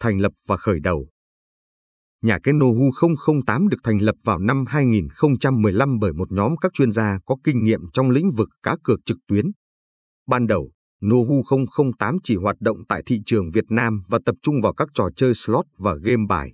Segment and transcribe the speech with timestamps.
[0.00, 1.08] thành lập và khởi đầu.
[2.22, 2.90] Nhà cái Nohu
[3.46, 7.64] 008 được thành lập vào năm 2015 bởi một nhóm các chuyên gia có kinh
[7.64, 9.44] nghiệm trong lĩnh vực cá cược trực tuyến.
[10.26, 10.70] Ban đầu,
[11.06, 11.42] Nohu
[11.98, 15.08] 008 chỉ hoạt động tại thị trường Việt Nam và tập trung vào các trò
[15.16, 16.52] chơi slot và game bài.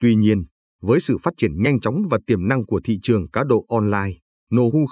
[0.00, 0.44] Tuy nhiên,
[0.82, 4.12] với sự phát triển nhanh chóng và tiềm năng của thị trường cá độ online,
[4.54, 4.86] Nohu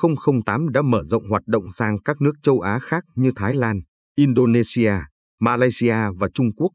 [0.45, 3.80] 008 đã mở rộng hoạt động sang các nước châu Á khác như Thái Lan,
[4.16, 4.93] Indonesia,
[5.41, 6.70] Malaysia và Trung Quốc.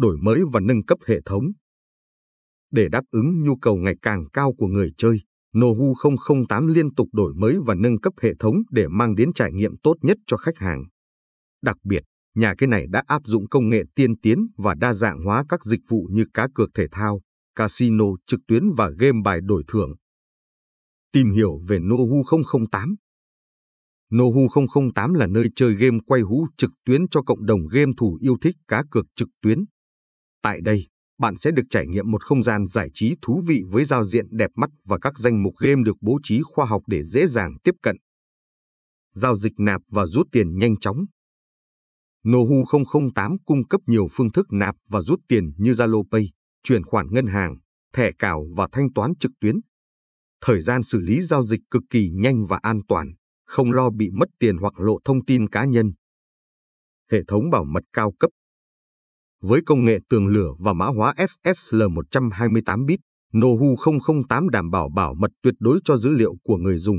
[0.00, 1.44] Đổi mới và nâng cấp hệ thống
[2.70, 5.20] Để đáp ứng nhu cầu ngày càng cao của người chơi,
[5.58, 5.94] Nohu
[6.48, 9.76] 008 liên tục đổi mới và nâng cấp hệ thống để mang đến trải nghiệm
[9.82, 10.84] tốt nhất cho khách hàng.
[11.62, 12.02] Đặc biệt,
[12.34, 15.64] nhà cái này đã áp dụng công nghệ tiên tiến và đa dạng hóa các
[15.64, 17.20] dịch vụ như cá cược thể thao,
[17.54, 19.94] casino trực tuyến và game bài đổi thưởng.
[21.12, 22.22] Tìm hiểu về Nohu
[22.70, 22.96] 008
[24.14, 24.48] Nohu
[24.94, 28.36] 008 là nơi chơi game quay hũ trực tuyến cho cộng đồng game thủ yêu
[28.42, 29.64] thích cá cược trực tuyến.
[30.42, 30.86] Tại đây,
[31.18, 34.26] bạn sẽ được trải nghiệm một không gian giải trí thú vị với giao diện
[34.30, 37.56] đẹp mắt và các danh mục game được bố trí khoa học để dễ dàng
[37.64, 37.96] tiếp cận.
[39.14, 40.96] Giao dịch nạp và rút tiền nhanh chóng.
[42.28, 42.64] Nohu
[43.14, 46.30] 008 cung cấp nhiều phương thức nạp và rút tiền như Zalo Pay,
[46.62, 47.56] chuyển khoản ngân hàng,
[47.92, 49.56] thẻ cào và thanh toán trực tuyến.
[50.40, 53.12] Thời gian xử lý giao dịch cực kỳ nhanh và an toàn,
[53.46, 55.92] không lo bị mất tiền hoặc lộ thông tin cá nhân.
[57.10, 58.30] Hệ thống bảo mật cao cấp
[59.42, 63.00] với công nghệ tường lửa và mã hóa SSL 128 bit,
[63.36, 63.76] Nohu
[64.28, 66.98] 008 đảm bảo bảo mật tuyệt đối cho dữ liệu của người dùng.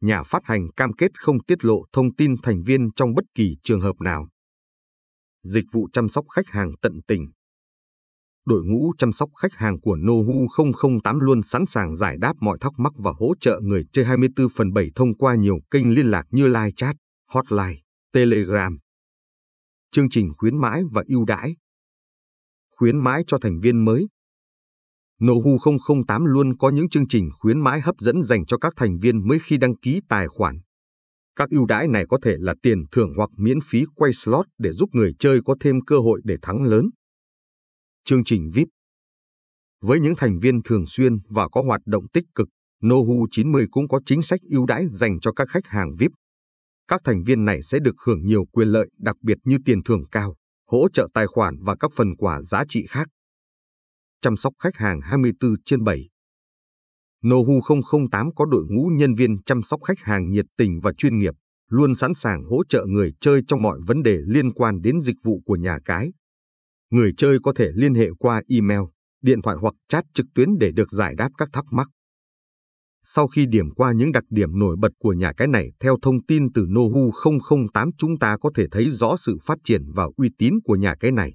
[0.00, 3.56] Nhà phát hành cam kết không tiết lộ thông tin thành viên trong bất kỳ
[3.62, 4.28] trường hợp nào.
[5.42, 7.30] Dịch vụ chăm sóc khách hàng tận tình
[8.46, 10.46] Đội ngũ chăm sóc khách hàng của Nohu
[11.02, 14.46] 008 luôn sẵn sàng giải đáp mọi thắc mắc và hỗ trợ người chơi 24
[14.56, 16.96] phần 7 thông qua nhiều kênh liên lạc như live chat,
[17.30, 17.80] hotline,
[18.12, 18.78] telegram,
[19.92, 21.56] chương trình khuyến mãi và ưu đãi.
[22.76, 24.08] Khuyến mãi cho thành viên mới.
[25.24, 25.58] Nohu
[26.06, 29.28] 008 luôn có những chương trình khuyến mãi hấp dẫn dành cho các thành viên
[29.28, 30.60] mới khi đăng ký tài khoản.
[31.36, 34.72] Các ưu đãi này có thể là tiền thưởng hoặc miễn phí quay slot để
[34.72, 36.90] giúp người chơi có thêm cơ hội để thắng lớn.
[38.04, 38.68] Chương trình VIP
[39.80, 42.48] Với những thành viên thường xuyên và có hoạt động tích cực,
[42.86, 46.10] Nohu 90 cũng có chính sách ưu đãi dành cho các khách hàng VIP
[46.88, 50.04] các thành viên này sẽ được hưởng nhiều quyền lợi đặc biệt như tiền thưởng
[50.10, 53.08] cao, hỗ trợ tài khoản và các phần quà giá trị khác.
[54.20, 56.08] Chăm sóc khách hàng 24 trên 7
[57.26, 57.60] Nohu
[58.10, 61.34] 008 có đội ngũ nhân viên chăm sóc khách hàng nhiệt tình và chuyên nghiệp,
[61.68, 65.16] luôn sẵn sàng hỗ trợ người chơi trong mọi vấn đề liên quan đến dịch
[65.24, 66.12] vụ của nhà cái.
[66.90, 68.80] Người chơi có thể liên hệ qua email,
[69.22, 71.88] điện thoại hoặc chat trực tuyến để được giải đáp các thắc mắc.
[73.02, 76.26] Sau khi điểm qua những đặc điểm nổi bật của nhà cái này theo thông
[76.26, 77.12] tin từ Nohu
[77.72, 80.94] 008 chúng ta có thể thấy rõ sự phát triển và uy tín của nhà
[81.00, 81.34] cái này.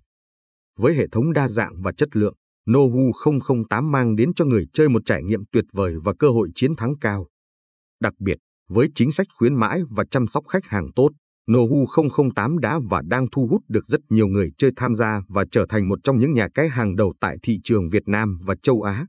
[0.79, 2.35] Với hệ thống đa dạng và chất lượng,
[2.72, 3.12] Nohu
[3.69, 6.75] 008 mang đến cho người chơi một trải nghiệm tuyệt vời và cơ hội chiến
[6.75, 7.28] thắng cao.
[8.01, 8.38] Đặc biệt,
[8.69, 11.09] với chính sách khuyến mãi và chăm sóc khách hàng tốt,
[11.51, 11.85] Nohu
[12.35, 15.66] 008 đã và đang thu hút được rất nhiều người chơi tham gia và trở
[15.69, 18.81] thành một trong những nhà cái hàng đầu tại thị trường Việt Nam và châu
[18.81, 19.06] Á.